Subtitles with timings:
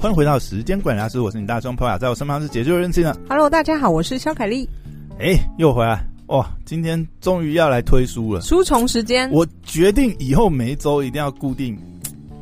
[0.00, 3.14] 欢迎回到时间管理大师，我是你大双朋友，在我身旁是解救任性的。
[3.28, 4.66] Hello，大家好，我是肖凯丽。
[5.18, 6.50] 哎，又回来哇！
[6.64, 9.30] 今天终于要来推书了，书虫时间。
[9.30, 11.78] 我决定以后每一周一定要固定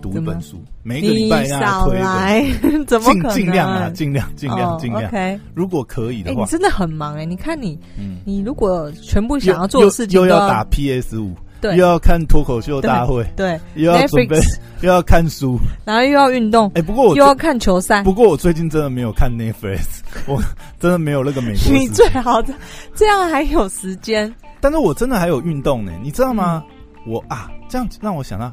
[0.01, 2.87] 读一本书，每一个礼拜要推一本。
[2.87, 3.31] 怎么可能？
[3.35, 5.09] 尽量啊，尽量，尽量，尽量。
[5.09, 7.25] OK，如果可以的话，你真的很忙哎！
[7.25, 7.77] 你看你，
[8.25, 11.35] 你如果全部想要做的事情又要打 PS 五。
[11.61, 14.39] 对，又要看脱口秀大会，对，又要准备，
[14.81, 16.71] 又要看书，然后又要运动。
[16.75, 18.03] 哎，不过我又要看球赛。
[18.05, 20.41] 不过我最近真的没有看 Netflix，我
[20.79, 21.73] 真的没有那个美国。
[21.73, 22.55] 你最好的
[22.95, 24.33] 这样还有时间。
[24.61, 26.63] 但是我真的还有运动呢，你知道吗？
[27.07, 28.53] 我啊，这样让我想到，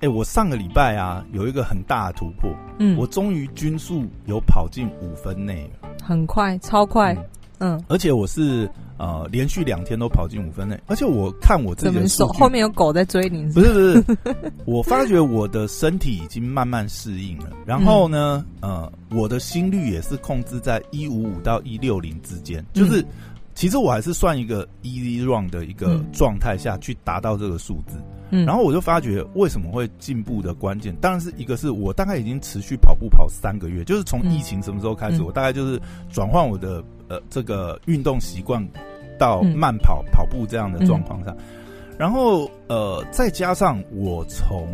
[0.00, 5.70] 哎，我上个礼拜啊有一个很大的突破，嗯，我终于均速有跑进五分内，
[6.02, 7.16] 很快，超快，
[7.60, 8.70] 嗯，而且我是。
[9.02, 17.50] 呃，连续两天都跑进五分内，而且我看我自己的手后面有狗在追你是不是，不是不是， 我发觉我的身体已经慢慢适应了。
[17.66, 23.06] 然后呢，嗯、呃，我的心率也是控制在一五五到一六零之间，就是、嗯、
[23.56, 28.00] 其实我还是算一个 easy run 的一个状态下去达到这个数字。
[28.30, 38.64] 嗯，然后我就发觉为什么会进步的关键，当然是一个是我大概已经持续跑步跑三个月，就是从疫情什么时候开始，嗯、我大概就是转换我的呃这个运动习惯。
[39.18, 41.36] 到慢跑、嗯、跑步这样的状况上，
[41.98, 44.66] 然后呃，再加上我从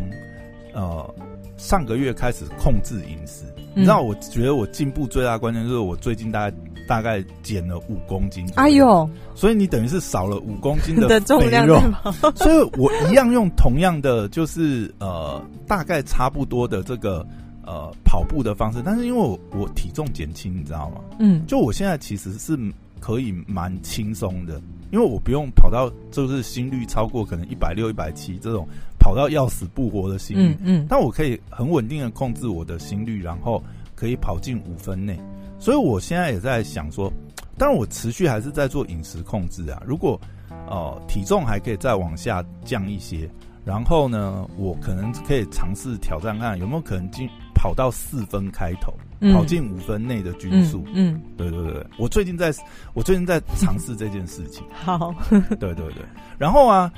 [0.73, 1.13] 呃
[1.57, 3.43] 上个月开始控制饮食，
[3.75, 8.49] 嗯、你知道，我觉得我进步最大的关键就是我最近大概大概减了五公斤。
[8.55, 11.67] 哎呦，所以你等于是少了五公斤的， 的重量，
[12.35, 17.25] 所以我一样用同样的就是呃大概差不多的这个
[17.65, 21.01] 呃跑步的方式，但是因为我我体重减轻，你知道吗？
[21.19, 22.57] 嗯，就我现在其实是。
[22.99, 24.61] 可以蛮轻松的，
[24.91, 28.67] 因为我不用跑到就是心率超过可能一百六、一百七这种
[28.99, 33.63] 跑到要死不活的心率，嗯，嗯，但我可以很稳定的控制我的心率，然后
[33.95, 35.19] 可以跑进五分内。
[35.57, 37.11] 所以我现在也在想说，
[37.57, 39.81] 当然我持续还是在做饮食控制啊。
[39.85, 40.19] 如果
[40.67, 43.29] 呃体重还可以再往下降一些，
[43.65, 48.93] 然后呢，我可能可以尝试挑战看有没有可能进跑到四分开头。
[49.33, 52.53] 跑进五分内的均速，嗯，嗯，对对对，我最近在，
[52.93, 54.63] 我最近在尝试这件事情。
[54.71, 55.95] 好，对对对。
[56.37, 56.89] 然后啊，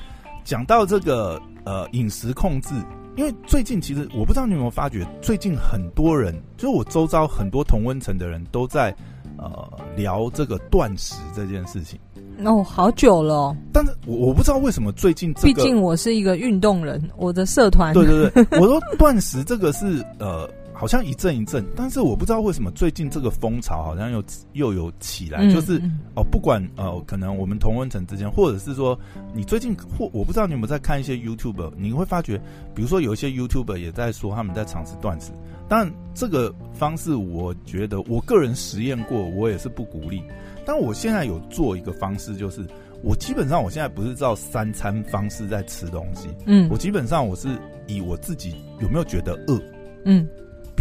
[0.44, 2.76] 讲到这个呃饮食控制，
[3.16, 8.96] 因为最近其实我不知道你有没有发觉，最近很多人，就是我周遭很多同温层的人都在
[9.38, 12.00] 呃聊这个断食这件事情。
[12.46, 13.58] 哦，好久了哦。
[13.74, 20.48] 但是我我不知道为什么最近这个，毕竟我是一个运动人，我的社团，对对对，我说断食这个是呃。
[20.82, 25.80] 好像一阵一阵，但是我不知道为什么最近这个风潮好像又又有起来，嗯、就是
[26.16, 29.00] 哦，不管呃，可能我们同温层之间，或者是说
[29.32, 32.36] 你最近或我不知道你有没有在看一些 YouTuber，你会发觉，
[32.74, 35.32] 比如说有一些 YouTuber 也在说他们在尝试断食，
[35.70, 40.20] 但这个方式我觉得我个人实验过，我也是不鼓励。
[40.66, 42.66] 但我现在有做一个方式，就是
[43.04, 47.50] 我基本上我现在不是照三餐方式在吃东西，嗯，我基本上我是
[47.86, 49.62] 以我自己有没有觉得饿，
[50.06, 50.28] 嗯。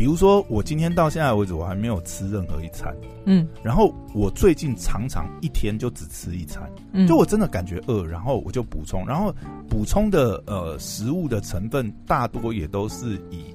[0.00, 2.90] 比如说，我今天到现在为止，我还没有吃任何一餐。
[3.26, 6.66] 嗯，然后我最近常常一天就只吃一餐。
[6.92, 9.30] 嗯，就我真的感觉饿，然后我就补充，然后
[9.68, 13.54] 补充的呃食物的成分大多也都是以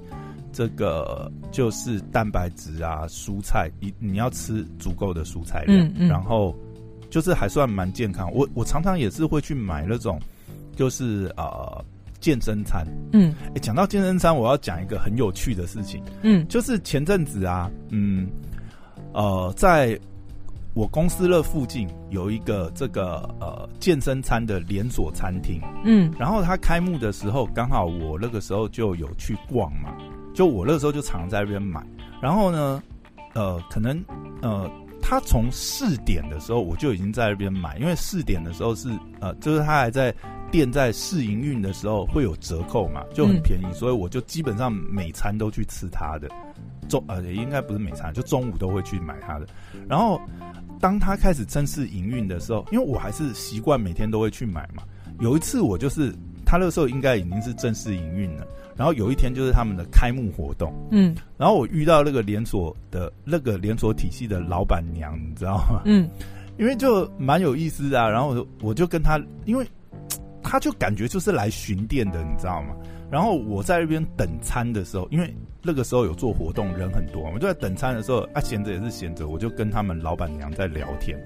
[0.54, 6.56] 这个就是蛋白质啊、蔬菜，你你要吃足够的蔬菜量，嗯嗯，然后
[7.10, 8.32] 就是还算蛮健康。
[8.32, 10.22] 我我常常也是会去买那种，
[10.76, 11.84] 就是呃。
[12.26, 18.28] 健身餐，嗯，哎，讲到健身餐，我要讲一个很有趣的事情，嗯，就是前阵子啊，嗯，
[19.14, 19.96] 呃，在
[20.74, 29.96] 我公司那附近有一个这个呃健身餐的连锁餐厅，嗯，然后它开幕的时候，刚好我那个时候就有去逛嘛，
[30.34, 31.80] 就我那个时候就常在那边买，
[32.20, 32.82] 然后呢，
[33.36, 34.04] 呃，可能
[34.42, 34.68] 呃，
[35.00, 40.12] 他从试点的时候我就已经在那边买，因为试点的时候是呃，就是他还在。
[40.52, 46.30] 店在试营运的时候会有折扣嘛，就很便宜，嗯、所以我就基本上每餐都去吃它的
[46.88, 49.48] 中，呃，应该不是每餐，就中午都会去买它的。
[49.88, 50.20] 然后
[50.80, 54.84] 当他开始正式营运的时候，因为我还是习惯每天都会去买嘛。
[55.20, 56.14] 有一次我就是
[56.46, 58.46] 他那个时候应该已经是正式营运了，
[58.76, 65.82] 然后有一天就是他们的开幕活动，嗯，然后我遇到那个连锁的那个连锁体系的老板娘，你知道吗？
[65.86, 66.10] 嗯，
[66.58, 69.66] 因为就蛮有意思的啊，然后我就我就跟他，因为。
[70.56, 72.74] 他就感觉就是来巡店的，你知道吗？
[73.12, 81.22] 然后我在那边等餐的时候，因为那个时候有做活动，人很多，我就在等餐的时候，啊，闲着也是闲着，我就跟他们老板娘在聊天，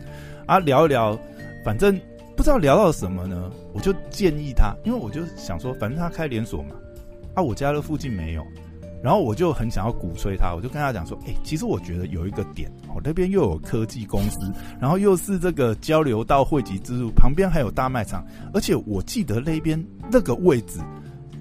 [0.47, 1.15] 啊，聊一聊，
[1.63, 1.95] 反正
[2.35, 6.73] 不知道聊到什么呢，我就建议他，因为我就想说，反正他开连锁嘛，
[7.35, 8.43] 啊，我家的附近没有，
[9.01, 19.81] 然后我就很想要鼓吹他，我就跟他讲说，哎、欸，其实我觉得有一个点，哦，那边又有科技公司，然后又是这个交流道汇集之路，旁边还有大卖场，而且我记得那边
[20.11, 20.79] 那个位置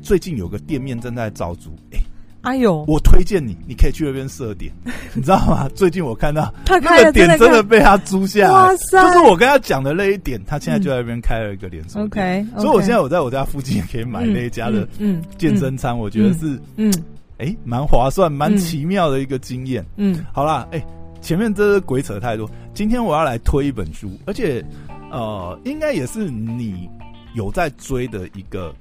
[0.01, 2.05] 最近有个店面正在招租，哎、欸，
[2.43, 4.73] 哎呦，我推荐你，你可以去那边设点，
[5.13, 5.69] 你知道吗？
[5.75, 16.93] 最近我看到他那个点真的被他租下来，哇塞，就是我跟他讲的那一点，他现在就在那边开了一个连锁店、嗯、，OK，, okay 所以我现在我在我家附近也可以买那一家的嗯健身餐，我觉得是嗯。
[17.39, 19.85] 嗯哎，蛮划算，蛮奇妙的一个经验。
[19.97, 20.85] 嗯，好啦，哎，
[21.21, 22.51] 前面这是鬼扯太多。
[22.75, 24.65] 今天我要来推一本书，而且
[25.11, 26.89] 呃，应该也是你
[27.35, 28.75] 有在追的一个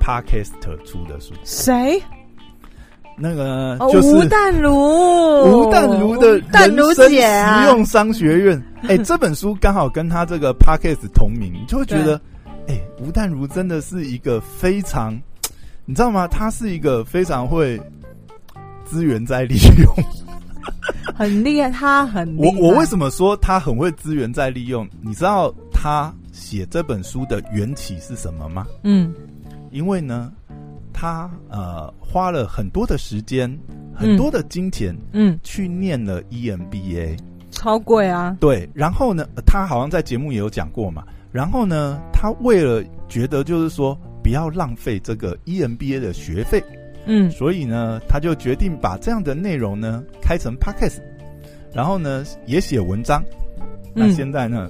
[0.00, 1.34] Podcaster 出的书。
[1.44, 2.00] 谁？
[3.20, 8.62] 那个就是吴淡如，吴淡如的人生实用商学院。
[8.82, 12.20] 哎， 这本书刚好跟他这个 Podcast 同名，你就会觉得，
[12.68, 15.20] 哎，吴淡如真的是一个非常。
[15.88, 16.28] 你知道吗？
[16.28, 17.80] 他是一个非常会
[18.84, 19.90] 资源再利用，
[21.14, 21.70] 很厉害。
[21.70, 22.32] 他很害。
[22.36, 24.86] 我我为什么说他很会资源再利用？
[25.00, 28.66] 你知道他写这本书的缘起是什么吗？
[28.82, 29.14] 嗯，
[29.70, 30.30] 因为呢，
[30.92, 33.50] 他呃花了很多的时间、
[33.94, 37.18] 很多的金钱，嗯，去念了 EMBA，
[37.50, 38.36] 超贵啊。
[38.38, 41.02] 对，然后呢，他好像在节目也有讲过嘛。
[41.32, 43.98] 然后呢，他为了觉得就是说。
[44.28, 46.62] 不要浪费这个 EMBA 的学费，
[47.06, 50.98] 嗯，所以呢，他就决定把这样的内容呢开成 Podcast，
[51.72, 53.24] 然后呢也写文章。
[53.94, 54.68] 那现在呢，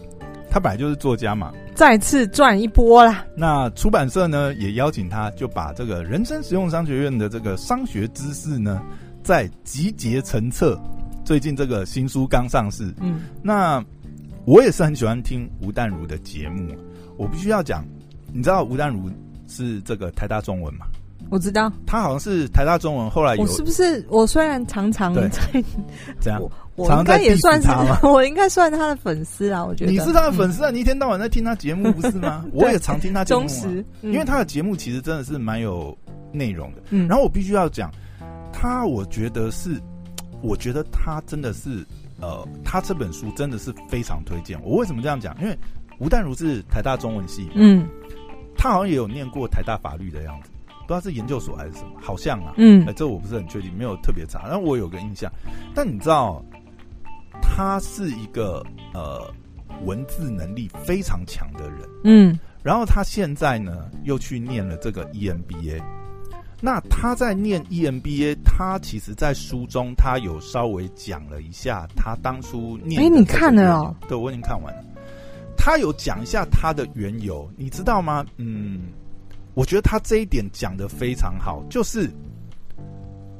[0.49, 3.27] 他本来就是作家嘛，再次赚一波啦。
[3.35, 8.81] 那出版社呢也邀请他，就把这个人生实用商学院的这个商学知识呢
[9.25, 10.81] 再集结成册。
[11.25, 13.85] 最近这个新书刚上市，嗯，那
[14.45, 16.77] 我也是很喜欢听吴淡如的节目，
[17.17, 17.85] 我必须要讲，
[18.33, 19.11] 你知道吴淡如。
[19.49, 20.87] 是这个台大中文嘛？
[21.31, 23.11] 我知道，他好像是台大中文。
[23.11, 24.07] 后来有我是不是？
[24.09, 25.29] 我虽然常常在
[26.21, 26.41] 这样，
[26.77, 27.69] 我应该也算是，
[28.07, 29.63] 我应该算他的粉丝啊。
[29.63, 32.47] 我觉得你是他的粉丝啊，你一天到晚在听他节目不是吗？
[32.55, 35.97] 我也常听他节目，忠实，因为他的节目其实真的是蛮有
[36.33, 36.83] 内容的。
[36.91, 37.91] 嗯，然后我必须要讲，
[38.53, 39.79] 他我觉得是，
[40.41, 41.85] 我觉得他真的是，
[42.21, 44.59] 呃，他这本书真的是非常推荐。
[44.63, 45.37] 我为什么这样讲？
[45.43, 45.59] 因为
[45.99, 47.87] 吴淡如是台大中文系，嗯。
[48.59, 50.51] 他好像也有念过台大法律的样子，
[50.87, 55.33] 不知道是研究所还是什么，好像啊，嗯，哎这我不是很确定，没有特别查，但我有个印象。
[55.75, 56.45] 但你知道，
[57.41, 58.63] 他是一个
[58.93, 59.33] 呃
[59.85, 65.81] 文字能力非常强的人，嗯，然后他现在呢又去念了这个 EMBA。
[66.61, 73.95] 那他在念 EMBA，他其实在书中他有稍微讲了一下他当初念，哎，你看了哦？
[74.09, 74.85] 对，我已经看完了。
[75.59, 78.25] 他有讲一下他的缘由，你知道吗？
[78.37, 78.85] 嗯，
[79.55, 82.09] 我觉得他这一点讲的非常好，就是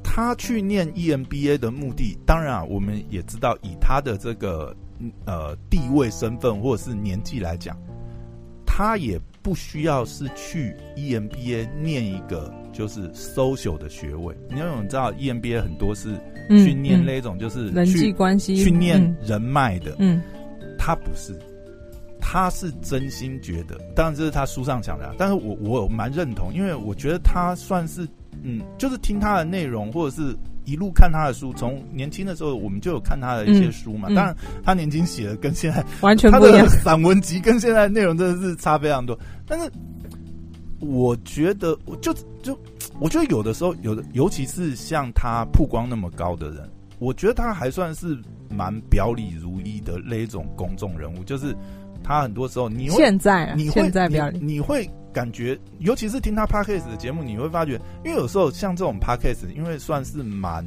[0.03, 2.19] 他去念 EMBA 的目的。
[2.27, 4.77] 当然啊，我们也知道，以他的这个
[5.25, 7.75] 呃地位、身份或者是年纪来讲，
[8.67, 14.37] 他也不需要是去 EMBA 念一个就是 social 的学位。
[14.51, 16.15] 因为我们知道，EMBA 很多是
[16.49, 19.97] 去念那种就是人际关系、去念人脉的。
[19.99, 20.21] 嗯，
[20.77, 21.39] 他不是。
[22.31, 28.07] 他是真心觉得，当然这是他书上讲的，但是我我蛮认同，因为我觉得他算是，
[28.43, 30.37] 嗯，就是听他的内容，或者是
[30.67, 34.09] 一路看他的书，从年轻的时候我们就有看他的一些书嘛。
[34.11, 39.19] 嗯嗯、当然，他年轻写的跟现在完全不一样， 散文集跟现在内容真的是差非常多。
[39.47, 39.73] 但是
[40.81, 42.13] 我觉得，我就
[42.43, 42.55] 就
[43.01, 48.19] 我觉得有的时候，有的尤其是像他曝光那么高的人，我觉得他还算是
[48.51, 51.57] 蛮表里如一的那一种公众人物，就是。
[52.03, 57.73] 他很多时候，你会现在、啊、你会现在你你会感觉，尤其是听他 podcast 的节目，你会发觉，
[58.05, 60.65] 因为有时候像这种 podcast，因为算是蛮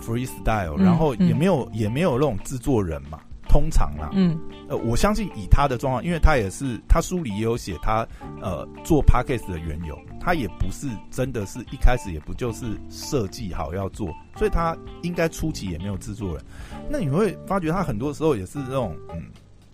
[0.00, 4.38] freestyle，、嗯、然后也没有、嗯、也没有那种制作人嘛，通常啦，嗯，
[4.68, 8.06] 呃，我相信以他的状况，因为他也是他书里也有写他
[8.40, 16.44] 呃做 podcast 的缘由，他也不是真的是一开始也不就是设计好要做，所以他应该初期也没有制作人，
[16.88, 19.22] 那你会发觉他很多时候也是那种嗯。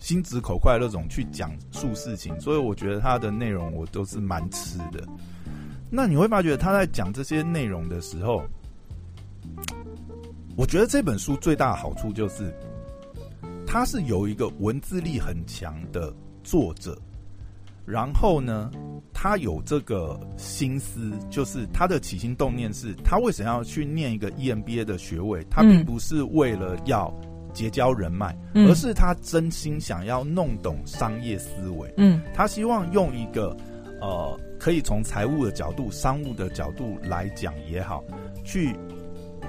[0.03, 5.07] 心直口快那种去讲述事情，所以我觉得他的内容我都是蛮吃的。
[5.89, 8.43] 那你会发觉他在讲这些内容的时候，
[10.57, 12.53] 我觉得这本书最大的好处就是，
[13.65, 16.99] 他是有一个文字力很强的作者，
[17.87, 18.73] 然后呢，
[19.13, 25.47] 他有这个心思，就是他的起心动念是，他为什么要去念一个 EMBA 的学位？
[25.49, 27.15] 他并不是为了要。
[27.53, 31.93] 结交人脉，而是他真心想要弄懂商业思维。
[31.97, 33.57] 嗯，他希望用一个
[34.01, 38.03] 呃可以从财务的角度、商务的角度来讲也好，
[38.45, 38.75] 去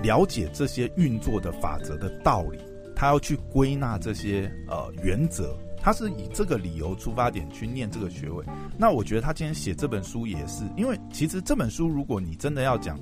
[0.02, 2.60] 了解这些运作的法则的道理，
[2.96, 8.44] 他要去归纳这些呃原则，他是以这个理由出发点去念这个学位。
[8.78, 13.00] 那我觉得他今天写这本书也是，因为其实这本书如果你真的要讲，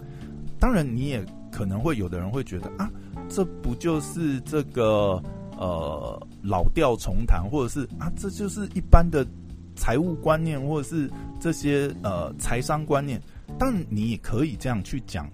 [0.59, 2.91] 当然你也可能会有的人会觉得啊，
[3.31, 5.21] 这不就是这个
[5.57, 9.25] 呃老调重弹，或者是啊这就是一般的。
[9.73, 11.09] 财务观念，或者是
[11.39, 13.19] 这些呃财商观念，
[13.57, 15.27] 当然你也可以这样去讲。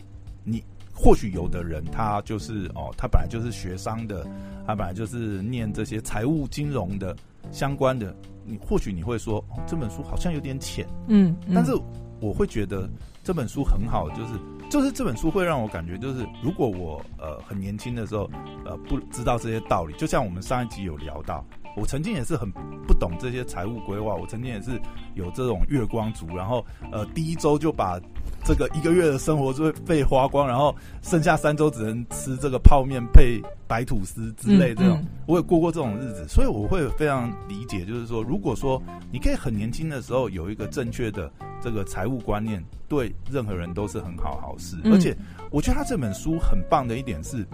[0.45, 0.63] 你
[0.93, 4.25] 或许有的人他就是哦，他本来就是学商的，
[4.65, 7.13] 他本来就是念这些财务金融的
[7.51, 8.15] 相关的。
[8.45, 11.73] 你或许你会说，哦，这本书好像有点浅，嗯，嗯，但是
[12.21, 12.89] 我会觉得
[13.23, 14.39] 这本书很好，就是
[14.69, 18.29] 就是这本书会让我感觉，就是如果我呃很年轻的时候
[18.65, 21.45] 呃不知道这些道理，就像我们上一集有聊到。
[21.75, 22.51] 我曾经也是很
[22.87, 24.81] 不懂这些财务规划，我曾经也是
[25.13, 27.99] 有这种月光族，然后呃第一周就把
[28.47, 35.03] 这个一个月的生活就会被花光，然后剩下三周只能吃这个泡面配白吐司之类这种，嗯。
[35.03, 41.29] 嗯、我也过过这种日子，所以我会非常理解，就是说，如果说你可以很年轻的时候有一个正确的
[41.61, 44.77] 这个财务观念，对任何人都是很好好事。
[44.85, 45.13] 而且
[45.51, 47.45] 我觉得他这本书很棒的一点是，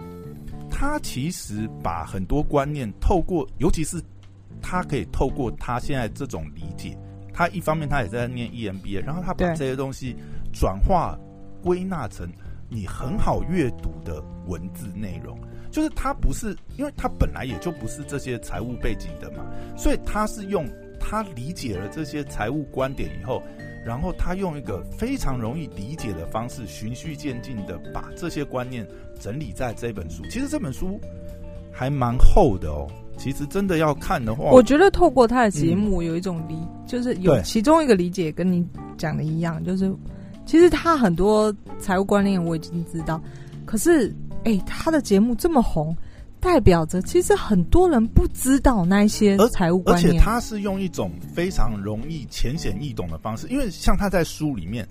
[0.70, 4.00] 他其实把很多观念透过，尤其是
[4.62, 6.96] 他可以透过他现在这种理解，
[7.32, 10.14] 他一方面他也在念 EMBA，然后他把这些东西
[10.54, 11.18] 转化
[11.62, 12.26] 归纳成
[12.70, 15.38] 你很好阅读的文字内容。
[15.70, 19.44] 就是他不是，因为他本来也就不是这些财务背景的嘛，
[19.76, 20.64] 所以他是用
[21.00, 23.42] 他理解了这些财务观点以后，
[23.84, 28.86] 然后他用一个非常容易理解的方式，循序渐进的把这些观念
[29.18, 30.22] 整理在这本书。
[30.30, 31.00] 其实这本书
[31.72, 32.86] 还蛮厚的哦。
[33.16, 38.64] 其实真的要看的话，我觉得透过他的节目有一种理，嗯、就是有其中一个理解跟你
[38.96, 39.92] 讲的一样，就是
[40.46, 43.20] 其实他很多财务观念我已经知道，
[43.64, 44.08] 可是
[44.44, 45.96] 哎、欸，他的节目这么红，
[46.38, 54.86] 代表着其实很多人不知道那些财务观念，而且他是用一种非常容易浅显易懂的方式，因为像他在书里面，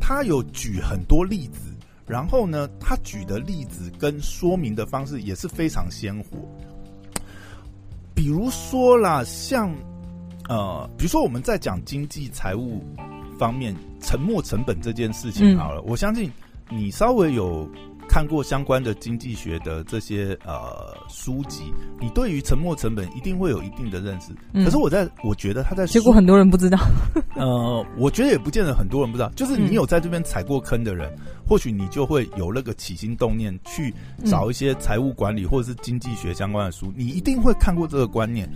[0.00, 1.72] 他有举很多例子，
[2.06, 6.36] 然后呢，他举的例子跟说明的方式也是非常鲜活。
[8.14, 9.74] 比如说啦，像
[10.48, 12.84] 呃，比如说我们在讲经济财务
[13.42, 16.30] 方面沉没成本这件事情好了，嗯、我相信
[16.70, 17.68] 你稍微有
[18.08, 21.64] 看过相关的经济学的这些呃书籍，
[22.00, 24.32] 你对于沉没成本一定会有一定的认识。
[24.52, 26.78] 嗯、可是我在我觉得他在结果很多人不知道。
[27.34, 33.92] 呃，我觉得也不见得很多人不知道，就是你有在这边踩过坑的人，嗯、或许你就会有那个起心动念去
[34.24, 38.48] 找一些财务管理或者是经济学相关的书，你一定会看过这个观念。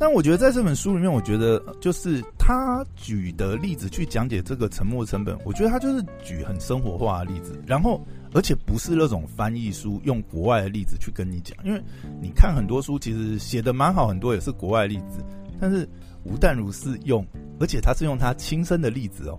[0.00, 8.00] 但我觉得在这本书里面，我觉得就是他举的例子去讲解这个沉没成本，我觉得他就是举很生活化的例子，然后
[8.32, 11.82] 而且不是那种翻译书用国外的例子去跟你讲，因为
[12.22, 15.20] 你看很多书其实写的蛮好，很多也是国外例子，
[15.60, 15.88] 但是
[16.22, 17.26] 吴淡如是用，
[17.58, 19.38] 而且他是用他亲身的例子哦，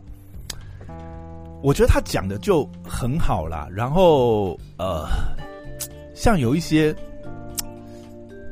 [1.63, 3.65] 我觉得他讲的就很好啦。
[3.71, 5.07] 然后呃，
[6.13, 6.93] 像有一些。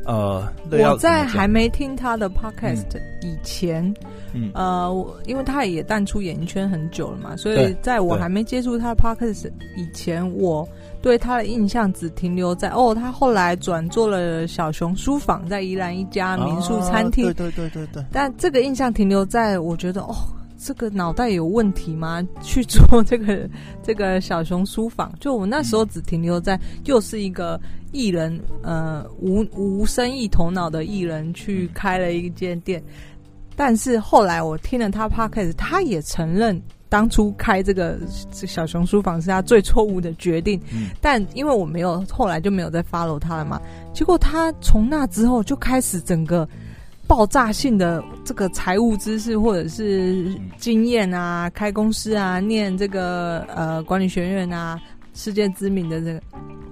[0.07, 2.85] 呃，我在还没听他的 podcast
[3.21, 3.93] 以前，
[4.33, 4.89] 嗯，呃，
[5.25, 10.67] 因为他也淡出演艺圈很久了嘛，所以在我还没接触他的 podcast 以前，我
[11.01, 18.03] 对他的印象只停留在哦，他后来转做了小熊书房，在宜兰一家民宿餐厅，对对对对对。
[18.11, 20.15] 但这个印象停留在我觉得哦。
[20.57, 22.21] 这个脑袋有问题吗？
[22.41, 23.47] 去做这个
[23.83, 27.59] 这个小熊书房，就我那时候只停留在又是一个
[27.91, 32.83] 艺人，呃，无无生意头脑的艺人去开了一间店。
[33.55, 37.99] 但是后来我听了他 podcast，他也承认当初开这个
[38.31, 40.59] 小熊书房是他最错误的决定。
[40.73, 43.59] 嗯、但因为我没有后来就没有再 follow 他了嘛，
[43.93, 46.47] 结果他从那之后就开始整个。
[47.07, 54.79] 爆炸性的这个财务知识或者是经验啊，开公司啊，念这个呃管理学院啊，
[55.13, 56.21] 世界知名的这个，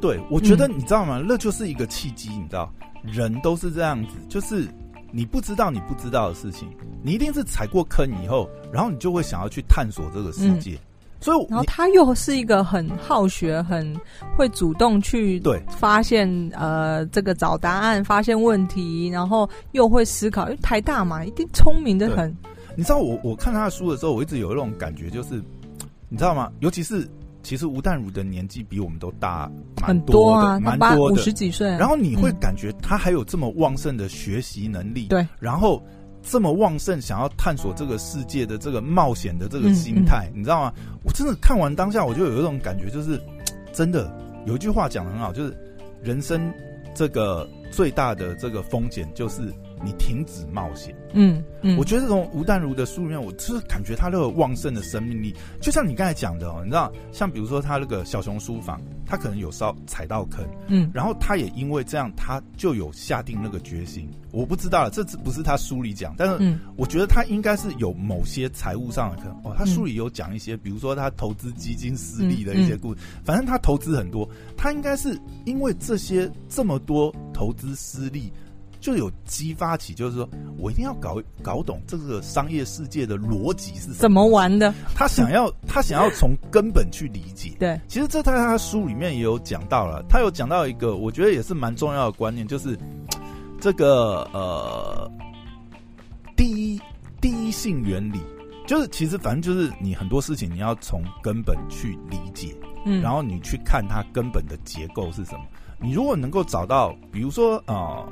[0.02, 1.20] 对，我觉得你知道吗？
[1.20, 4.68] 嗯、那就是一个契机，你知道，人都是这样子，就是
[5.12, 6.68] 你不知道你不知道的事情，
[7.02, 10.74] 你一定是踩过坑以后，然后你就会想要去探索这个世界。
[10.74, 10.80] 嗯
[11.20, 13.96] 所以，然后他又是一个很好学、很
[14.38, 20.46] 会主动去对发现对呃这个找答案、发现问题，然后又会思考。
[20.46, 22.36] 因为台大嘛，一定聪明的很。
[22.76, 25.42] 你知道我我看他的书的时候，我一直有一种感觉，就是
[26.10, 26.52] 你知道吗？
[26.60, 27.10] 尤其是
[27.42, 29.50] 其实吴淡如的年纪比我们都大
[29.82, 31.68] 蛮多的，很多啊，蛮多的，五十几岁。
[31.70, 35.82] 然后你会感觉他还有这么旺盛的学习能力，对，然后。
[36.28, 40.74] 这么旺盛，想要探索这个世界的这个冒险的这个心态，嗯嗯、你知道吗？
[41.04, 43.22] 我真的看完当下，我就有一种感觉，就是
[43.72, 44.12] 真的
[44.46, 45.56] 有一句话讲的很好，就是
[46.02, 46.52] 人生
[46.94, 49.54] 这个最大的这个风险就是。
[49.86, 64.10] 你停止冒险，嗯嗯，我觉得这种吴淡如的书里面，我就是感觉他那个旺盛的生命力，就像你刚才讲的哦，你知道，像比如说他那个小熊书房，他可能有稍踩到坑，嗯，然后他也因为这样，他就有下定那个决心。
[64.32, 69.56] 我不知道了，这不是他书里讲，但是我觉得他应该是有某些财务上的坑哦。
[69.58, 74.28] 他书里有讲一些，比如说他投资基金失利的一些故事，反正他投资很多，
[74.58, 78.32] 他应该是因为这些这么多投资失利。
[78.86, 84.72] 就有激发起，就是说我一定要搞搞懂这个商业世界的逻辑是怎么玩的。
[84.94, 87.54] 他想要 他想要从根本去理解。
[87.58, 90.06] 对，其实这在他书里面也有讲到了。
[90.08, 92.78] 他有讲到一个，我觉得也是蛮重要的观念，就是
[93.60, 95.12] 这个呃，
[96.36, 96.80] 第一
[97.20, 98.20] 第一性原理，
[98.68, 105.42] 就是其实反正就是你很多事情你要从根本去理解，嗯，然后你去看它根本的结构是什么。
[105.82, 107.74] 你如果能够找到，比如说啊。
[107.76, 108.10] 呃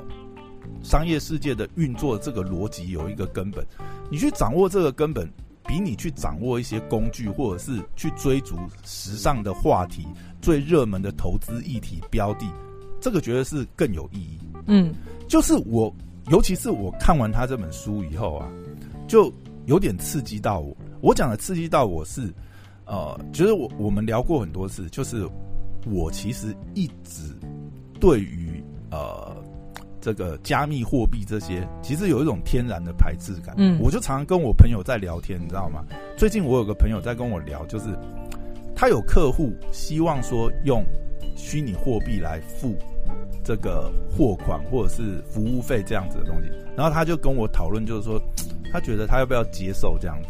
[0.82, 3.64] 商业世界的运作，这个逻辑有一个根本，
[4.10, 5.26] 你去掌握这个根本，
[5.66, 10.06] 比你去掌握一些工具，或者是去追逐时尚的话题、
[10.42, 12.46] 最热门的投资议题标的，
[13.00, 14.38] 这个觉得是更有意义。
[14.66, 14.94] 嗯，
[15.26, 15.94] 就是我，
[16.30, 18.48] 尤其是我看完他这本书以后啊，
[19.08, 19.32] 就
[19.66, 20.76] 有点刺激到我。
[21.00, 22.32] 我讲的刺激到我是，
[22.86, 25.28] 呃，觉得我我们聊过很多次，就是
[25.86, 27.34] 我其实一直
[27.98, 29.43] 对于呃。
[30.04, 33.54] 这个加密货币这些，其实有一种天然的排斥感。
[33.56, 35.82] 嗯，我就常常跟我朋友在聊天，你知道吗？
[36.14, 37.86] 最近我有个朋友在跟我聊，就是
[38.76, 40.84] 他有客户希望说用
[41.34, 42.76] 虚拟货币来付
[43.42, 48.20] 这个货款或者是服务费这样子的东西，然后他就跟我讨论，就是说
[48.70, 50.28] 他觉得他要不要接受这样子。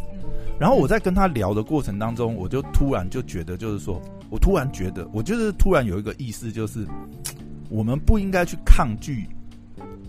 [0.57, 4.01] 然后我在跟他聊的过程当中，我就突然就觉得，就是说
[4.31, 6.87] 我突然觉得，我就是突然有一个意思，就是
[7.69, 9.27] 我们不应该去抗拒。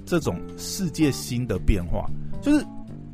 [0.05, 2.09] 这种世界新的变化，
[2.41, 2.65] 就是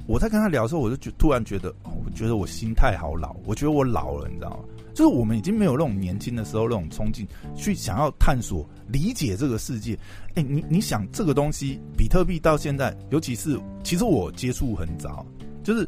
[0.08, 4.60] 我在跟他聊的时候，我就觉突然觉得，我觉得我心态好老，我觉得我老了，你知道吗？
[4.94, 7.26] 就是我们已经没有那种年轻的时候那种冲劲，
[7.56, 9.98] 去想要探索、理解这个世界。
[10.36, 15.26] 哎，你你想这个东西，比特币到现在，尤其是其实我接触很早，
[15.64, 15.88] 就是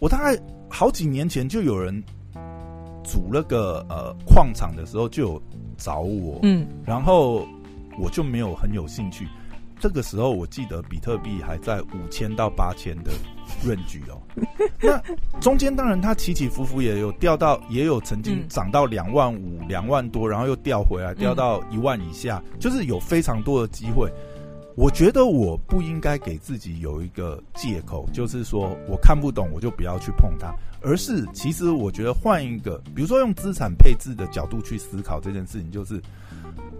[0.00, 2.02] 我大概好几年前就有人
[3.04, 5.42] 组那个呃矿场的时候就有
[5.76, 7.46] 找我，嗯，然后
[7.98, 9.28] 我就没有很有兴趣。
[9.80, 13.10] 这个时候，我记得比特币还在五千到八千的
[13.64, 14.20] range 哦。
[14.78, 15.02] 那
[15.40, 24.12] 中间当然它起起伏伏，也有掉到，也有曾经涨到两万五、两万多，然后又掉回来，掉到一万以下，就是有非常多的机会。
[24.76, 36.02] 我觉得我不应该给自己有一个借口，就是说我看不懂，我就不要去碰它，而是其实我觉得换一个，比如说用资产配置的角度去思考这件事情，就是。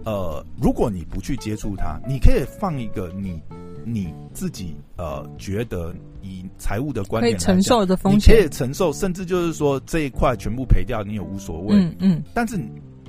[0.05, 3.41] 呃，如果你不去接触它，你可以放一个你
[3.85, 11.75] 你自己呃觉得以财务的观点可以承受的风险，你可以承受，甚至就是说这一块全部赔掉，你也无所谓。
[11.75, 12.23] 嗯嗯。
[12.33, 12.57] 但是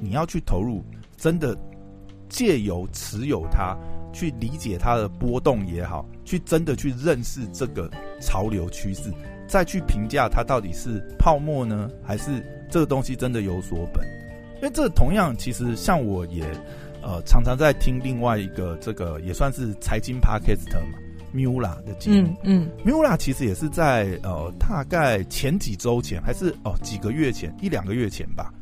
[0.00, 0.85] 你要去投入，
[1.16, 1.57] 真的
[2.28, 3.76] 借由持有它，
[4.12, 9.12] 去理解它的波动也好，去真的去认识这个潮流趋势，
[9.46, 14.02] 再去评价它到底是泡沫呢，还是这个东西真的有所本？
[14.62, 16.44] 因为这同样，其实像我也，
[17.03, 20.98] 呃，常常在听另外一个这个也算是财经 Podcast 嘛
[21.35, 22.33] ，Mula 的节目。
[22.44, 28.55] 嗯，嗯，Mula 其实也是在呃大概前几周前，还是哦、呃、几个月前，一两个月前吧，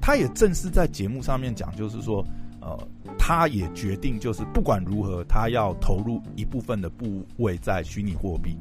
[0.00, 2.24] 他也正式在节目上面讲，就是说，
[2.60, 2.78] 呃，
[3.18, 8.56] 他也决定就是不管如何，他要投入一部分的部位在虚拟货币。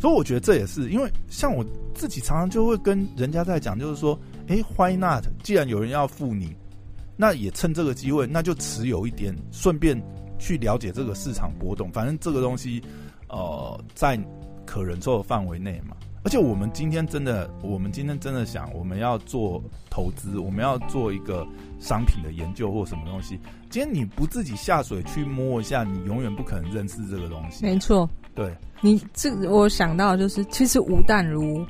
[0.00, 4.18] 所以我觉得这也是因为像我自己常常就会跟人家在讲，就是说。
[4.50, 5.24] 哎，Why not？
[5.44, 6.56] 既然有人要付你，
[7.16, 9.96] 那也趁这个机会，那就持有一点，顺便
[10.40, 11.88] 去了解这个市场波动。
[11.92, 12.82] 反正这个东西，
[13.28, 14.18] 呃，在
[14.66, 15.96] 可忍受的范围内嘛。
[16.24, 21.46] 而且我们今天真的，我们今天真的想，我们要做投资，我们要做一个
[21.78, 23.38] 商品的研究或什么东西。
[23.70, 27.64] 今天你不自己下水去摸一下，你永远不可能认识这个东西。
[27.64, 31.64] 没错，对你这我想到就是，其实吴淡如，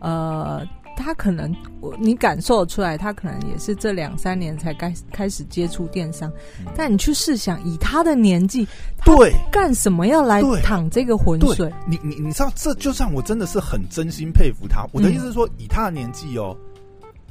[0.00, 0.66] 呃。
[0.96, 6.30] 他可能，我你感受出来，他可能也是这两三年才开开始接触电商。
[6.60, 8.66] 嗯、但你去试想，以他的年纪，
[9.04, 11.72] 对，干什么要来淌这个浑水？
[11.86, 14.86] 你你你知道，这就让我真的是很真心佩服他。
[14.92, 16.56] 我的意思是说，嗯、以他的年纪哦，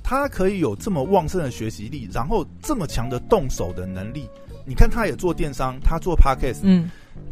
[0.04, 4.30] 他可以有这么旺盛的学习力，然后这么强的动手的能力。
[4.66, 6.90] 你看，他也做电商，他做 Podcast，嗯，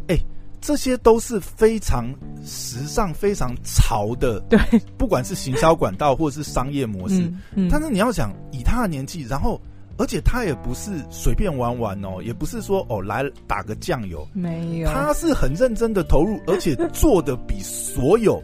[0.07, 0.21] 哎、欸，
[0.61, 2.05] 这些都是非常
[2.45, 4.59] 时尚、非常潮的，对，
[4.97, 7.19] 不管是行销管道或者是商业模式。
[7.21, 9.59] 嗯嗯、但是你要想，以他的年纪，然后
[9.97, 18.41] 而且他也不是随便玩玩哦，也不是说哦来打个酱油，没有，他是很认真的投入，而且做的比所有，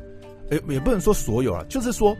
[0.49, 2.17] 也也不能说所有啊，就是说。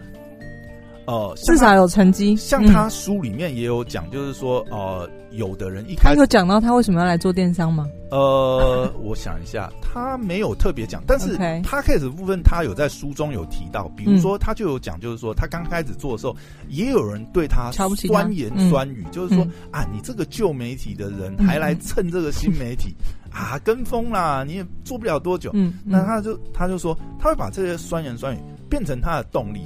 [1.08, 2.36] 呃，至少有成绩。
[2.36, 7.88] 像他书里面也有讲，就是说，嗯、呃，有的人一开始他有讲到他为什么要来做电商吗？
[8.12, 16.36] 呃，我想一下，他没有特别讲，但是他开始部分他有在书中有提到，比如说他就有讲，就是说他刚开始做的时候，
[16.68, 17.90] 也有人对他酸
[18.34, 22.94] 言酸语，嗯、就是说、嗯、啊，你这个旧媒体的人还来蹭这个新媒体、
[23.28, 25.52] 嗯、啊，跟风啦，你也做不了多久。
[25.54, 28.40] 嗯，那他就他就说，他会把这些酸言酸语
[28.70, 29.66] 变成他的动力。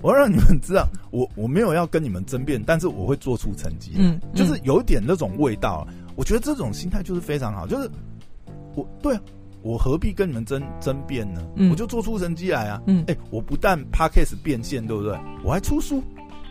[0.00, 3.92] 我要让你们知道，我我没有要跟你们争辩，但是我会做出成绩。
[3.96, 5.86] 嗯，就是有点那种味道。
[6.16, 7.66] 我觉得这种心态就是非常好。
[7.66, 7.90] 就是
[8.74, 9.20] 我对，啊
[9.62, 11.42] 我何必跟你们争争辩呢？
[11.70, 12.80] 我就做出成绩来啊。
[12.86, 15.18] 嗯，哎，我不但 Podcast 变现，对不对？
[15.44, 16.02] 我还出书。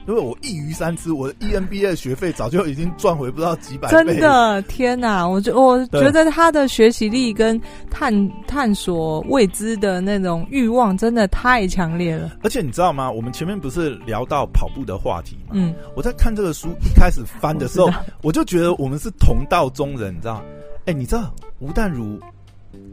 [0.07, 4.05] 因为我一鱼三吃，我的 EMBA 学费早就已经赚回不知道几百倍。
[4.05, 5.27] 真的，天哪！
[5.27, 7.59] 我觉我觉得他的学习力跟
[7.91, 8.13] 探
[8.47, 12.37] 探索未知的那种欲望真的太强烈了。
[12.41, 13.11] 而且你知道吗？
[13.11, 15.51] 我们前面不是聊到跑步的话题吗？
[15.51, 17.93] 嗯，我在看这个书一开始翻的时候，我，
[18.23, 20.41] 我就觉得我们是同道中人，你知道？
[20.85, 22.17] 哎，你知道吴淡如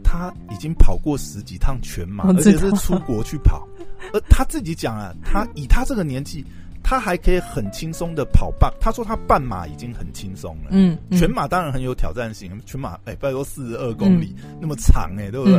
[0.03, 3.65] 他已经跑过十几趟全马，而且是出国去跑，
[4.11, 6.45] 而他自己讲啊，他以他这个年纪。
[6.87, 10.67] 他还可以很轻松的跑半，他说他半马已经很轻松了。
[10.69, 15.57] 嗯，嗯，全马当然很有挑战性，全马哎，拜托四十二公里，嗯、那么长哎，对不对？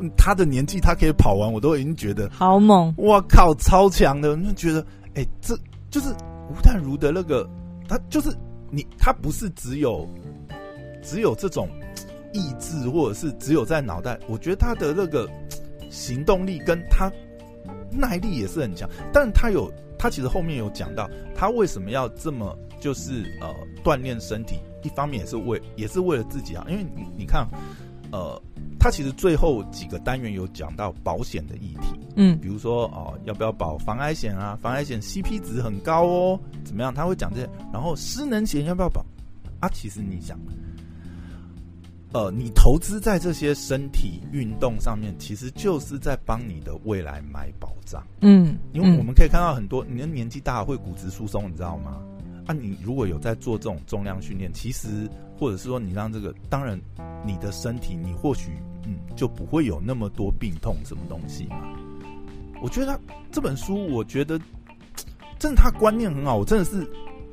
[0.00, 2.92] 嗯、他的年纪他可以跑完，我都已经觉得好猛！
[2.96, 4.34] 哇靠，超强的！
[4.38, 4.82] 就觉得
[5.14, 5.54] 哎，这
[5.90, 6.08] 就是
[6.48, 7.46] 吴淡如的那个，
[7.86, 8.34] 他就是
[8.70, 10.08] 你，他不是只有
[11.02, 11.68] 只有这种
[12.32, 14.18] 意志，或者是只有在脑袋。
[14.26, 15.28] 我觉得他的那个
[15.90, 17.12] 行动力跟他
[17.90, 19.70] 耐力也是很强，但他有。
[20.02, 27.46] 他其实后面有讲到，他为什么要这么就是呃锻炼身体，一方面也是为也是为了自己啊，因为你你看，
[28.10, 28.42] 呃，
[28.80, 34.58] 他其实最后几个单元有讲到保险的议题，嗯，比如说哦、呃，要不要保防癌险啊？
[34.60, 36.92] 防癌险 CP 值很高哦，怎么样？
[36.92, 39.06] 他会讲这些，然后失能险要不要保？
[39.60, 40.36] 啊，其实你想。
[42.12, 48.06] 呃，你投资在这些身体运动上面，其实就是在帮你的未来买保障。
[48.20, 52.02] 嗯，因为我们可以看到很多，你的年纪大会骨质疏松，你知道吗？
[52.46, 56.78] 啊，你如果有在做这种重量训练，其实或者是说你让这个，当然
[57.24, 58.50] 你的身体，你或许
[58.84, 61.62] 嗯就不会有那么多病痛什么东西嘛。
[62.60, 64.38] 我觉得他这本书，我觉得
[65.38, 66.86] 真的他观念很好，我真的是。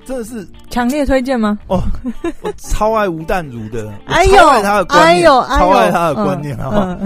[0.09, 1.59] 真的是强烈推荐吗？
[1.67, 1.83] 哦，
[2.41, 6.97] 我超爱吴淡如的， 哎呦，超爱他的观念，哎呦，超爱他的观念，好不好？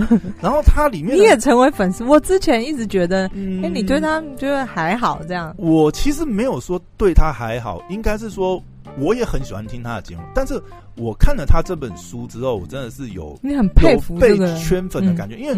[0.42, 5.54] 然后他里面你也成为粉丝，我之前一直觉得，哎，你对他觉得还好这样？
[5.58, 8.64] 我其实没有说对他还好，应该是说
[8.98, 10.58] 我也很喜欢听他的节目，但是
[10.96, 15.54] 我看了他这本书之后，我真的是有你很佩服被圈粉的感觉，因为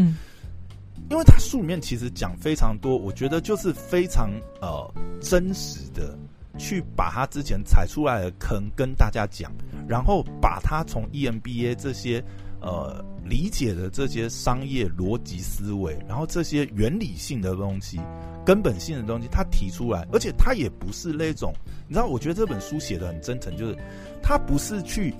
[1.11, 4.31] 因为他书里面其实讲非常多，我觉得就是非常
[4.61, 6.17] 呃真实的。
[6.57, 9.51] 去把他之前踩出来的坑跟大家讲，
[9.87, 12.23] 然后把他从 EMBA 这些
[12.61, 17.99] 呃理解的这些商业逻辑思维，然后这些原理性的东西、
[18.45, 21.53] 根本性的东西，他提出来，而且他也不是那种，
[21.87, 23.77] 你知道，我觉得这本书写的很真诚，就是
[24.21, 25.13] 他不是去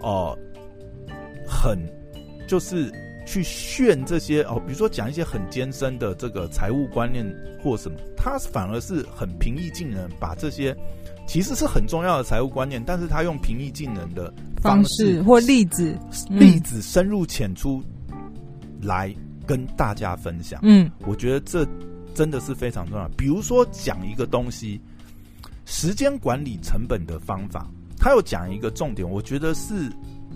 [0.00, 0.36] 哦、
[1.08, 1.14] 呃、
[1.46, 1.78] 很
[2.46, 2.92] 就是。
[3.24, 7.24] 去炫这些哦，比如说讲一些很艰深的这个财务观念
[7.62, 10.76] 或什么，他反而是很平易近人，把这些
[11.26, 15.96] 其实是很重要的财务观念，但是他用平易近人的方式，或例子，
[16.28, 17.82] 例子深入浅出
[18.80, 19.14] 来
[19.46, 20.60] 跟大家分享。
[20.62, 21.66] 嗯，我觉得这
[22.14, 23.08] 真的是非常重要。
[23.16, 24.80] 比如说讲一个东西，
[25.64, 29.90] 时间管理成本的方法，他有讲一个重点，我觉得是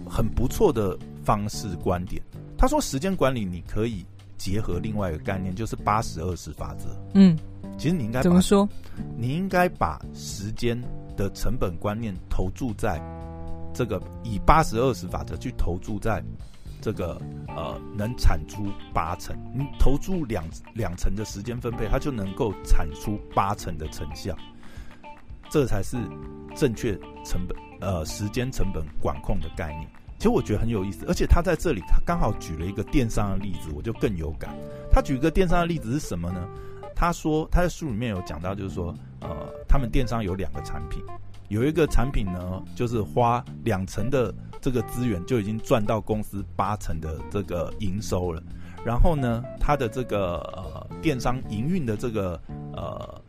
[0.09, 2.23] 很不错的方式观点。
[2.59, 4.05] 他说：“时间管理你可以
[4.39, 6.89] 结合另外一个概念，就是八十二十法则。
[7.15, 7.39] 嗯，
[7.77, 8.69] 其实你应该怎么说？
[9.17, 10.81] 你应该把时间
[11.17, 13.01] 的成本观念投注在
[13.75, 16.23] 这个以八十二十法则去投注在
[16.81, 19.37] 这个呃能产出八成。
[19.55, 24.35] 你投注两两成的时间分配，它就能够产出八成的成效。
[25.51, 25.97] 这才是
[26.57, 29.87] 正确成本呃时间成本管控的概念。”
[30.19, 34.57] 其实我觉得很有意思，而且他在这里他刚好举了一个电商的例子，我就更有感。
[34.91, 36.49] 他举一个电商的例子是什么呢？
[36.95, 39.29] 他说他在书里面有讲到，就是说，呃，
[39.69, 41.03] 他们电商有两个产品，
[41.49, 48.43] 有一个产品呢，就是花两成的这个资源就已经赚到公司八成的这个营收了。
[48.83, 52.41] 然后呢，他的这个呃电商营运的这个
[52.73, 53.23] 呃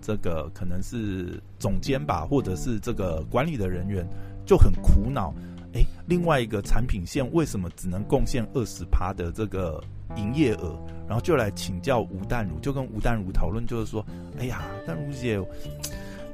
[0.00, 4.04] 这个可能是总监吧，或者是这个管理的人员
[4.44, 5.32] 就很苦恼。
[5.74, 9.82] 诶，另外一个产品线为什么只能贡献二十趴的这个
[10.16, 10.78] 营业额？
[11.06, 14.04] 然后就来请教吴淡如，就跟吴淡如讨论，就是说，
[14.38, 15.38] 哎呀，淡如姐，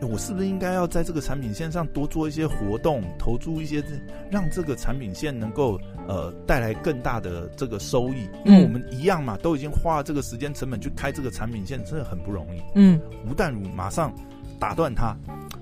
[0.02, 3.82] 我是不是应该要在这个产品线上多做一些活动，投注一些，
[4.30, 8.28] 让这个产品线能够呃带来更大的这个收益？
[8.44, 12.60] 因为我们一样嘛，都已经花了这个时间成本去开这个产品线，真的很不容易。
[12.74, 14.12] 嗯，吴淡如马上
[14.58, 15.16] 打断他，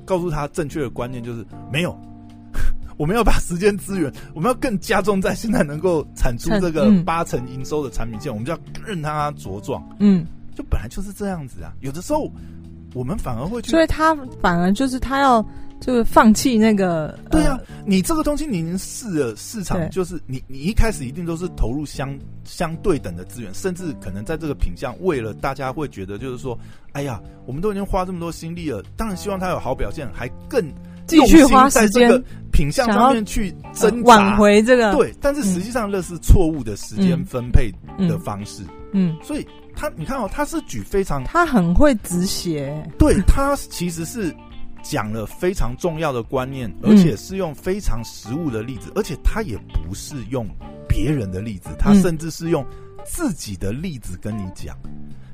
[0.04, 1.96] 告诉他正确的观念就是没有。
[2.98, 9.82] 我们要把时间资源，我们要更加重在现在能够产出这个八成营收的产品线，嗯、我们就要任它茁壮。
[10.00, 11.72] 嗯，就本来就是这样子啊。
[11.80, 12.28] 有的时候
[12.94, 15.40] 我们反而会去，所以他反而就是他要
[15.80, 17.16] 就是放弃那个。
[17.30, 26.58] 对啊，呃、你这个东西你已经试了市场，就是你你一开始一定都是投入相相对等的资源，甚至可能在这个品相，为了大家会觉得就是说，
[26.94, 30.60] 哎呀，我们都已经花这么多心力了，当然希望他有好表现，还更。
[31.06, 32.22] 继续花时间
[32.58, 34.92] 品相上面去增挽回这个。
[34.92, 37.72] 对，但是实际上那是错误的时间分配
[38.08, 38.64] 的方式。
[38.92, 44.34] 嗯，所以他你看哦，他是举非常他很会止血，对他其实是
[44.82, 50.44] 讲了非常重要的观念，而且是用非常实物的例子，而且他也不是用
[50.88, 52.66] 别人的例子，他甚至是用
[53.04, 54.76] 自己的例子跟你讲。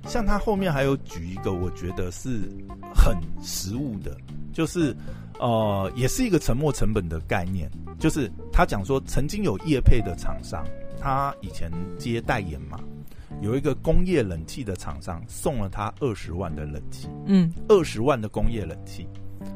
[0.07, 2.43] 像他后面还有举一个，我觉得是
[2.95, 4.15] 很实物的，
[4.53, 4.95] 就是。
[5.41, 10.65] 呃，也是一个沉没成本的概念，就是他讲说，曾经有业配的厂商，
[10.99, 12.79] 他以前接代言嘛，
[13.41, 19.07] 有一个工业冷气的厂商送了他二十万的冷气，嗯，二十万的工业冷气，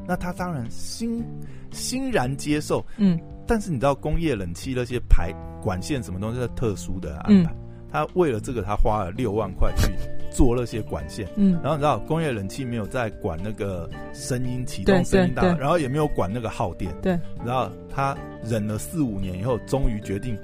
[0.06, 1.24] 那他当然欣
[1.70, 7.56] 欣然接受，嗯，但是你知道工业冷气那些排管线什么东西是特殊的安排，嗯，
[7.90, 9.92] 他为了这个他花了六万块去。
[10.38, 20.38] 做那些管线，嗯，然后你知道工业冷气没有在管那个声音启动声音大，然后也没有管那个耗电，对，然后他忍了四五年以后，终于决定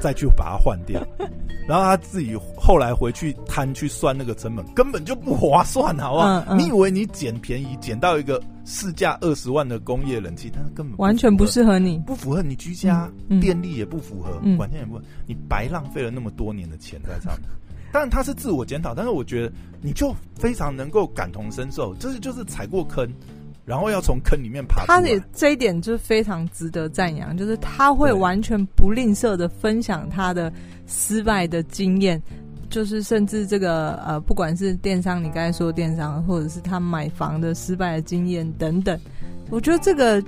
[0.00, 1.00] 再去把它换掉，
[1.68, 6.26] 然后他自己后来回去摊去算那个成本，根本就不划算，好不好？
[6.26, 13.08] 嗯嗯、你以为你捡便宜捡到一个市价二十万的工业冷气，但是根本完全不适合你，不符合你居家，
[13.40, 17.48] 电力也不符合，嗯、管线也不合，你白浪费了那么多年的钱在上面。
[17.98, 23.08] 但他是自我检讨，但是我觉得你就非常能够感同身受，这是就是踩过坑，
[23.64, 25.00] 然后要从坑里面爬出来。
[25.00, 30.52] 他也这一点就是非常值得赞扬，就是他会完全不吝啬的分享他的
[30.86, 32.22] 失败的经验，
[32.68, 39.00] 就是甚至这个呃，不管是电商，你刚才说电商，或者是他买房的失败的经验等等，
[39.48, 40.22] 我觉得这个。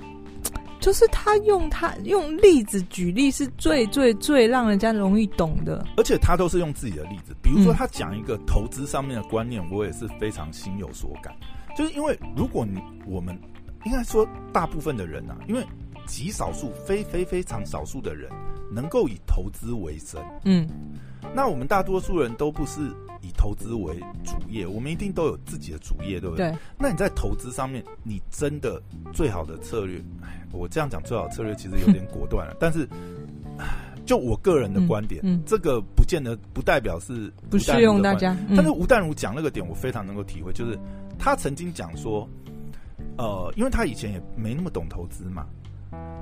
[0.79, 11.35] 就是他用他用例子举例是最最最让人家容易懂的，而且他都是用自己的例子，比如说他讲一个投资上面的观念，我也是非常心有所感。
[11.77, 13.37] 就是因为如果你我们
[13.85, 15.65] 应该说大部分的人啊，因为
[16.09, 18.29] 极少数非非非常少数的人
[18.69, 20.67] 能够以投资为生，嗯，
[21.33, 22.91] 那我们大多数人都不是。
[23.21, 26.49] 以投资为主业，我们一定都有自己的主业，对不对？
[26.51, 26.57] 对。
[26.77, 32.87] 那你在投资上面，你真的最好的策略，哎，我这样讲最好的策略其实有点果断了， 但是，
[34.05, 38.31] 就我个人的观点，嗯嗯、这个不见得不代表是不适用大家。
[38.47, 40.79] 嗯、但是吴淡如讲那个点，我非常能够体会，就是
[41.17, 42.25] 他曾经讲说，
[43.17, 45.45] 呃，因为他以前也没那么懂投资嘛，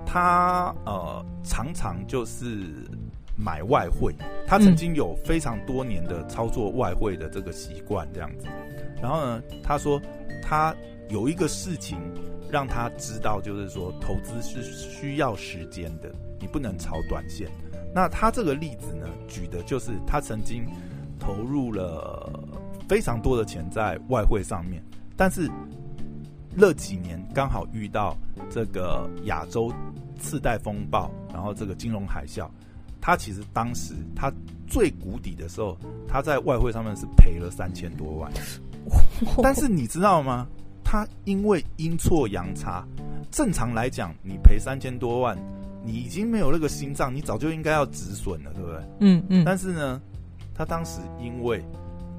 [0.06, 2.86] 他呃常常就是。
[3.40, 4.16] 买外汇，
[4.48, 8.48] 他曾经有非常多年的操作外汇的这个习惯，这样子。
[9.00, 10.02] 然后呢，他说
[10.42, 10.76] 他
[11.10, 12.00] 有一个事情
[12.50, 17.48] 让他知道，就是说投资是需要时间的，你不能炒短线。
[17.94, 20.66] 那他这个例子呢，举的就是他曾经
[21.20, 22.40] 投入了
[22.90, 24.84] 非常多的钱在外汇上面，
[25.16, 25.48] 但是
[26.60, 28.18] 那几年刚好遇到
[28.50, 29.72] 这个亚洲
[30.20, 32.50] 次贷风暴，然后这个金融海啸。
[33.00, 34.34] 他其实当时他
[34.68, 38.32] 最谷底的时候，他在外汇上面是赔了三千多万。
[39.44, 40.48] 但是你知道吗？
[40.84, 42.84] 他因为阴错阳差，
[43.30, 45.38] 正常来讲，你赔三千多万，
[45.86, 48.82] 你已经没有那个心脏，你早就应该要止损了，对不对？
[49.02, 49.46] 嗯嗯。
[49.46, 50.02] 但是呢，
[50.56, 51.64] 他当时因为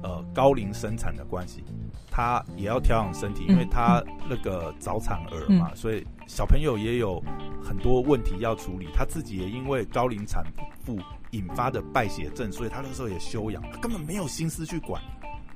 [0.01, 1.63] 呃高龄生产的关系，
[2.09, 7.21] 他也要调养身体，因为他那个早产儿嘛，所以小朋友也有
[7.63, 8.87] 很多问题要处理。
[8.93, 10.43] 他自己也因为高龄产
[10.83, 10.97] 妇
[11.31, 15.01] 引发的败血症，所以他那时候也休养，他根本没有心思去管。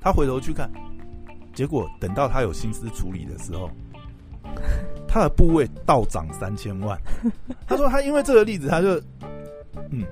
[0.00, 0.70] 他回头去看，
[1.54, 3.70] 结果等到他有心思处理的时候，
[5.08, 7.00] 他的部位倒涨三千万。
[7.66, 9.00] 他说他因为这个例子，他就
[9.90, 10.04] 嗯。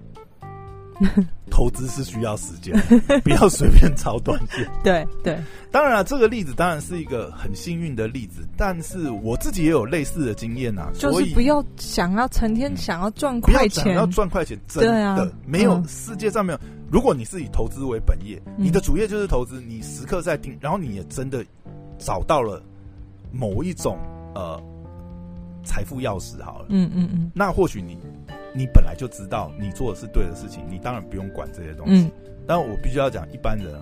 [1.53, 2.75] 投资是需要时间，
[3.23, 4.67] 不要随便炒短线。
[4.83, 5.39] 对对，
[5.71, 10.91] 当然了，这个例子当然是一个很幸运的例子，但是我自己也有类似的经验呐。
[10.95, 16.59] 就是不要想要成天想要赚快钱，不要赚快钱，真的没有世界上没有。
[16.91, 21.45] 如果你是以投资为本业，你的主业就是投资，你时刻在盯，然后你也真的
[21.99, 22.63] 找到了
[23.31, 23.99] 某一种
[24.35, 24.59] 呃
[25.65, 27.99] 财富钥匙，好了，嗯嗯嗯，那或许你。
[28.55, 32.03] 你本来就知道你做的是对的事情，你当然不用管这些东西。
[32.03, 32.11] 嗯，
[32.47, 33.73] 但我必须要讲，一般人，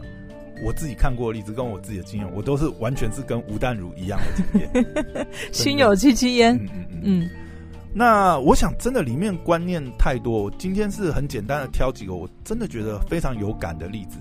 [0.64, 5.27] 我自己看过的例子跟我自己的经验，我都是完全是跟吴淡如一样的经验。
[5.51, 6.55] 心有戚戚焉。
[6.55, 7.01] 嗯嗯嗯。
[7.03, 7.31] 嗯，
[7.93, 10.49] 那我想，真的里面观念太多。
[10.53, 14.19] 今天是很简单的挑几个，我真的觉得非常有感的例子。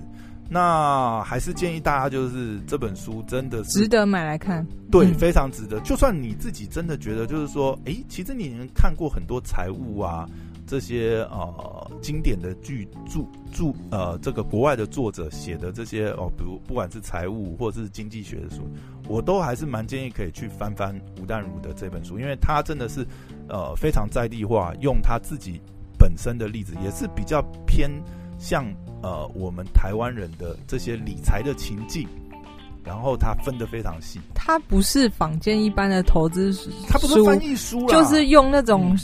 [0.52, 5.78] 那还是建议大家，就是这本书真的是值得买来看，对，嗯、非常值得。
[5.80, 10.28] 就算你自己真的觉得，就是说，哎、欸，其实你能看过很多财务啊
[10.66, 13.20] 这些呃经典的巨著
[13.52, 18.68] 著呃这个国外的作者写的这些哦，比如不管是财务或者是经济学的书，
[19.08, 23.06] 我都还是蛮建议可以去翻翻吴淡如的这本书，因为他真的是
[23.48, 25.60] 呃非常在地化，用他自己
[25.96, 27.88] 本身的例子，也是比较偏
[28.40, 28.66] 向。
[29.02, 32.06] 呃，我们台湾人的这些理财的情境，
[32.84, 34.20] 然后他分得非常细。
[34.34, 38.94] 他不是坊间一般的投资书，他不是翻译书，就是用那种、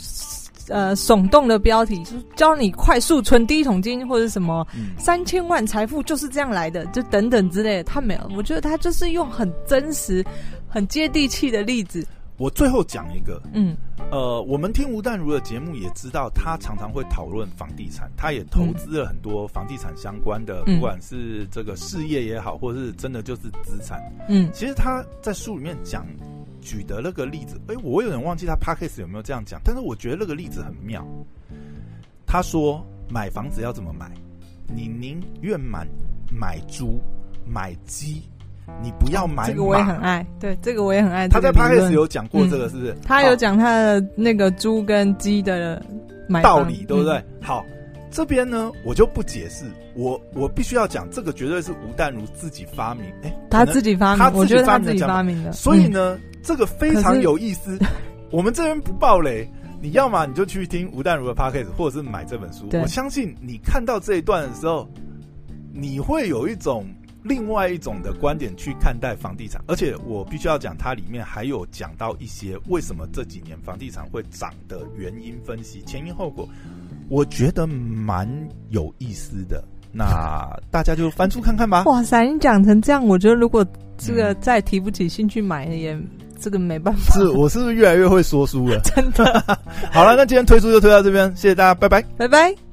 [0.67, 7.83] 嗯、呃耸动的标题，就是教你快速存第一桶金或者什么、嗯、三千万财富就是这样来的，就等等之类的。
[7.85, 10.23] 他没有，我觉得他就是用很真实、
[10.69, 12.05] 很接地气的例子。
[12.37, 13.75] 我最后讲一个，嗯，
[14.11, 26.05] 呃，我们听吴淡如的节目也知道，他常常会讨论房地产，他也投资了很多房地产相关的，嗯、不管是这个事业也好，或者是真的就是资产，嗯，其实他在书里面讲
[26.61, 31.03] 举的那个例子，哎、欸，我有点忘记他 p a c k a g e 有没有这样讲，但是我觉得那个例子很妙。
[32.27, 34.11] 他说买房子要怎么买？
[34.67, 35.87] 你宁愿买
[36.29, 36.99] 买猪
[37.45, 38.21] 买鸡？
[38.83, 40.25] 你不要买、哦，这个我也很爱。
[40.39, 41.27] 对，这个我也很爱。
[41.27, 42.91] 他在 Podcast 有讲过这个，是不是？
[42.91, 45.81] 嗯、他有讲他的那个猪跟鸡的
[46.27, 47.15] 买道理，对不对？
[47.15, 47.65] 嗯、好，
[48.11, 49.65] 这边呢，我就不解释。
[49.95, 53.05] 我我必须要讲，这个绝对是吴淡如自己发明。
[53.23, 55.51] 哎，他自己发明，他自己发明的，我觉得他自己发明的。
[55.51, 57.79] 所以呢，嗯、这个非常有意思。
[58.29, 59.49] 我们这边不爆雷，
[59.81, 62.69] 你要么你就去听吴淡如的 Podcast，或者是买这本书。
[62.73, 64.87] 我相信你看到这一段的时候，
[65.73, 66.85] 你会有一种。
[67.27, 76.47] 另外一种的观点去看待房地产，而且我必须要讲，它里面还有讲到一些为什么这几年房地产会涨的原因分析，前因后果，
[77.09, 78.27] 我觉得蛮
[78.69, 79.63] 有意思的。
[79.91, 81.83] 那大家就翻出看看吧。
[81.85, 83.65] 哇塞，你讲成这样，我觉得如果
[83.97, 86.07] 这个再提不起兴趣买，也、嗯、
[86.39, 87.15] 这个没办法。
[87.15, 88.79] 是我是不是越来越会说书了？
[88.85, 89.25] 真的。
[89.91, 92.66] 好了，那今天推出就推到这边，谢谢大家，拜拜，拜拜。